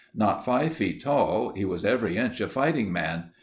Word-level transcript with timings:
Not 0.15 0.43
five 0.43 0.73
feet 0.73 1.01
tall, 1.03 1.53
he 1.53 1.63
was 1.63 1.85
every 1.85 2.17
inch 2.17 2.41
a 2.41 2.47
fighting 2.47 2.91
man. 2.91 3.25